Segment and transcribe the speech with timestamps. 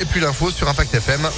[0.00, 1.28] et puis l'info sur Impact FM.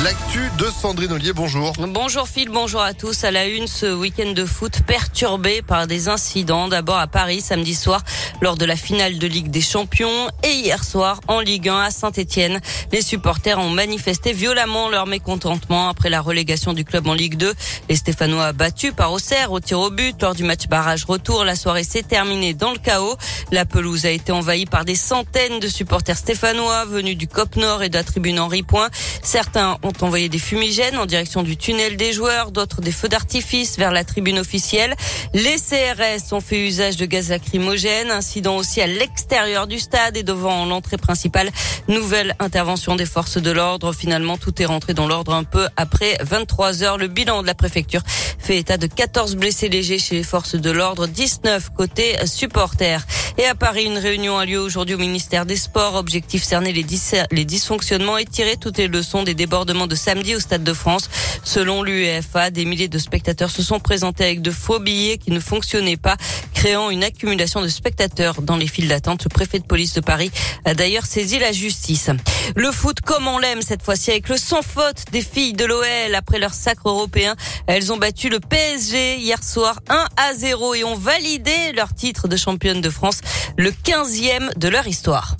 [0.00, 1.74] L'actu de Sandrine Ollier, bonjour.
[1.78, 3.22] Bonjour Phil, bonjour à tous.
[3.22, 6.66] À la une, ce week-end de foot perturbé par des incidents.
[6.66, 8.02] D'abord à Paris, samedi soir,
[8.40, 10.28] lors de la finale de Ligue des Champions.
[10.42, 12.60] Et hier soir, en Ligue 1 à Saint-Etienne.
[12.90, 17.54] Les supporters ont manifesté violemment leur mécontentement après la relégation du club en Ligue 2.
[17.88, 21.44] Les Stéphanois battus par Auxerre au tir au but lors du match barrage retour.
[21.44, 23.16] La soirée s'est terminée dans le chaos.
[23.52, 27.84] La pelouse a été envahie par des centaines de supporters stéphanois venus du COP Nord
[27.84, 28.88] et de la tribune Henri Point.
[29.22, 33.78] Certains ont envoyé des fumigènes en direction du tunnel des joueurs, d'autres des feux d'artifice
[33.78, 34.94] vers la tribune officielle.
[35.34, 40.22] Les CRS ont fait usage de gaz lacrymogène, incident aussi à l'extérieur du stade et
[40.22, 41.50] devant l'entrée principale.
[41.88, 43.92] Nouvelle intervention des forces de l'ordre.
[43.92, 46.98] Finalement, tout est rentré dans l'ordre un peu après 23 heures.
[46.98, 48.02] Le bilan de la préfecture
[48.38, 53.04] fait état de 14 blessés légers chez les forces de l'ordre, 19 côté supporters.
[53.38, 55.94] Et à Paris, une réunion a lieu aujourd'hui au ministère des Sports.
[55.94, 56.84] Objectif cerner les,
[57.30, 61.08] les dysfonctionnements et tirer toutes les leçons des débordements de samedi au Stade de France.
[61.42, 65.40] Selon l'UEFA, des milliers de spectateurs se sont présentés avec de faux billets qui ne
[65.40, 66.16] fonctionnaient pas,
[66.62, 69.24] créant une accumulation de spectateurs dans les files d'attente.
[69.24, 70.30] Le préfet de police de Paris
[70.64, 72.08] a d'ailleurs saisi la justice.
[72.54, 76.14] Le foot comme on l'aime cette fois-ci avec le sans faute des filles de l'OL
[76.14, 77.34] après leur sacre européen.
[77.66, 82.28] Elles ont battu le PSG hier soir 1 à 0 et ont validé leur titre
[82.28, 83.22] de championne de France
[83.56, 85.36] le 15e de leur histoire.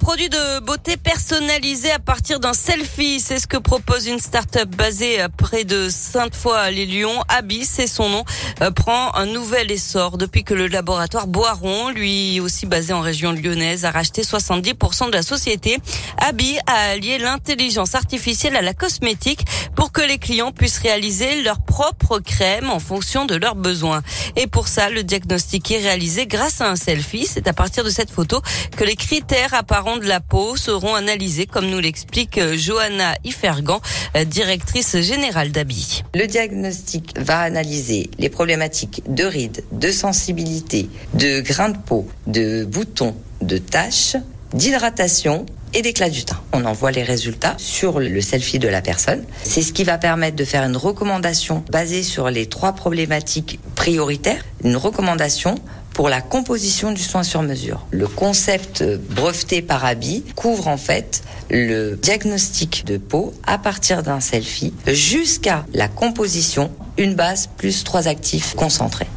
[0.00, 5.18] Produits de beauté personnalisés à partir d'un selfie, c'est ce que propose une start-up basée
[5.36, 7.22] près de Sainte-Foy-les-Lyons.
[7.28, 8.24] Abby, c'est son nom,
[8.62, 13.32] euh, prend un nouvel essor depuis que le laboratoire Boiron, lui aussi basé en région
[13.32, 15.78] lyonnaise, a racheté 70% de la société.
[16.18, 19.44] Abby a allié l'intelligence artificielle à la cosmétique
[19.76, 24.02] pour que les clients puissent réaliser leur propre crème en fonction de leurs besoins.
[24.36, 27.26] Et pour ça, le diagnostic est réalisé grâce à un selfie.
[27.26, 28.40] C'est à partir de cette photo
[28.76, 33.80] que les critères apparents de la peau seront analysés, comme nous l'explique euh, Johanna Ifergan,
[34.16, 36.02] euh, directrice générale d'ABI.
[36.14, 42.64] Le diagnostic va analyser les problématiques de rides, de sensibilité, de grains de peau, de
[42.64, 44.16] boutons, de taches,
[44.52, 46.40] d'hydratation et d'éclat du teint.
[46.52, 49.24] On envoie les résultats sur le selfie de la personne.
[49.42, 54.44] C'est ce qui va permettre de faire une recommandation basée sur les trois problématiques prioritaires.
[54.64, 55.54] Une recommandation
[56.00, 57.86] pour la composition du soin sur mesure.
[57.90, 64.20] Le concept breveté par Abi couvre en fait le diagnostic de peau à partir d'un
[64.20, 69.08] selfie jusqu'à la composition, une base plus trois actifs concentrés.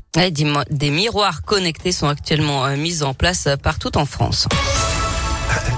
[0.69, 4.49] Des miroirs connectés sont actuellement euh, mis en place euh, partout en France.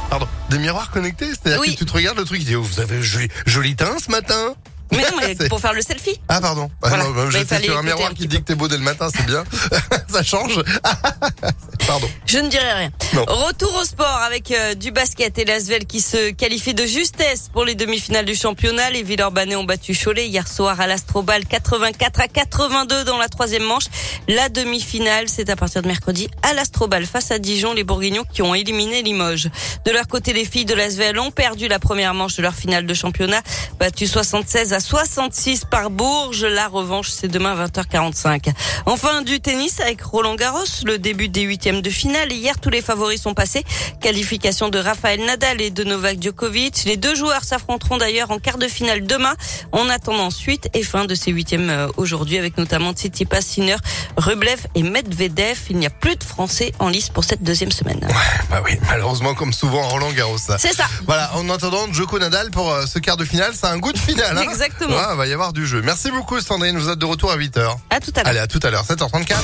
[0.10, 2.80] Pardon, des miroirs connectés C'est-à-dire que tu te regardes le truc, tu dis, oh, vous
[2.80, 4.56] avez joli, joli teint ce matin
[4.96, 6.20] mais non, mais pour faire le selfie.
[6.28, 6.70] Ah pardon.
[6.82, 7.06] Ah, voilà.
[7.06, 9.44] Bah, J'étais sur un miroir qui dit que t'es beau dès le matin, c'est bien.
[10.08, 10.60] ça change.
[11.86, 12.08] pardon.
[12.26, 12.92] Je ne dirai rien.
[13.28, 17.64] Retour au sport avec euh, du basket et l'Asvel qui se qualifie de justesse pour
[17.64, 18.90] les demi-finales du championnat.
[18.90, 23.64] Les Villeurbanais ont battu Cholet hier soir à l'Astrobal 84 à 82 dans la troisième
[23.64, 23.86] manche.
[24.28, 28.42] La demi-finale, c'est à partir de mercredi à l'Astrobal face à Dijon, les Bourguignons qui
[28.42, 29.50] ont éliminé Limoges.
[29.86, 32.86] De leur côté, les filles de l'Asvel ont perdu la première manche de leur finale
[32.86, 33.42] de championnat,
[33.80, 36.46] battu 76 à 66 par Bourges.
[36.46, 38.52] La revanche, c'est demain 20h45.
[38.86, 42.32] Enfin, du tennis avec Roland Garros, le début des huitièmes de finale.
[42.32, 43.64] Hier, tous les favoris sont passés.
[44.02, 46.84] Qualification de Rafael Nadal et de Novak Djokovic.
[46.86, 49.34] Les deux joueurs s'affronteront d'ailleurs en quart de finale demain.
[49.72, 53.78] On attend ensuite et fin de ces huitièmes euh, aujourd'hui avec notamment Tsitsipas, Sinner,
[54.18, 55.58] Rublev et Medvedev.
[55.70, 58.00] Il n'y a plus de Français en lice pour cette deuxième semaine.
[58.04, 60.38] Ouais, bah oui, malheureusement comme souvent Roland Garros.
[60.38, 60.86] C'est ça.
[61.06, 63.98] Voilà, en attendant, Joko Nadal pour euh, ce quart de finale, c'est un goût de
[63.98, 64.38] finale.
[64.38, 64.96] Hein Exactement.
[64.96, 65.82] Ouais, va y avoir du jeu.
[65.82, 67.76] Merci beaucoup Sandrine, vous êtes de retour à 8h.
[67.90, 68.28] À tout à l'heure.
[68.28, 69.36] Allez, à tout à l'heure, 7h34.